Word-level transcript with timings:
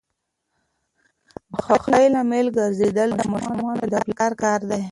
د 1.51 1.53
خوښۍ 1.65 2.05
لامل 2.13 2.47
ګرځیدل 2.57 3.09
د 3.15 3.21
ماشومانو 3.31 3.83
د 3.91 3.93
پلار 4.05 4.31
کار 4.43 4.59
دی. 4.69 4.81